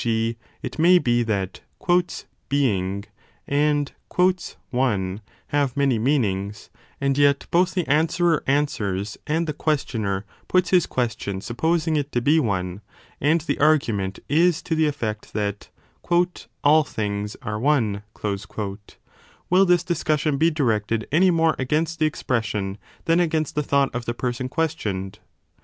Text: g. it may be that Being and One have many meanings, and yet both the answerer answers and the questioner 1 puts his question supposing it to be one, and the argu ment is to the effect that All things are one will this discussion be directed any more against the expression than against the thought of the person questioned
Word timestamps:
g. 0.03 0.35
it 0.63 0.79
may 0.79 0.97
be 0.97 1.21
that 1.21 1.61
Being 2.49 3.03
and 3.47 3.91
One 4.71 5.21
have 5.49 5.77
many 5.77 5.99
meanings, 5.99 6.71
and 6.99 7.15
yet 7.19 7.45
both 7.51 7.75
the 7.75 7.87
answerer 7.87 8.43
answers 8.47 9.19
and 9.27 9.45
the 9.45 9.53
questioner 9.53 10.21
1 10.47 10.47
puts 10.47 10.69
his 10.71 10.87
question 10.87 11.39
supposing 11.39 11.97
it 11.97 12.11
to 12.13 12.19
be 12.19 12.39
one, 12.39 12.81
and 13.21 13.41
the 13.41 13.57
argu 13.57 13.93
ment 13.93 14.17
is 14.27 14.63
to 14.63 14.73
the 14.73 14.87
effect 14.87 15.33
that 15.33 15.69
All 16.63 16.83
things 16.83 17.37
are 17.43 17.59
one 17.59 18.01
will 18.23 19.65
this 19.67 19.83
discussion 19.83 20.37
be 20.39 20.49
directed 20.49 21.07
any 21.11 21.29
more 21.29 21.55
against 21.59 21.99
the 21.99 22.07
expression 22.07 22.79
than 23.05 23.19
against 23.19 23.53
the 23.53 23.61
thought 23.61 23.93
of 23.93 24.05
the 24.05 24.15
person 24.15 24.49
questioned 24.49 25.19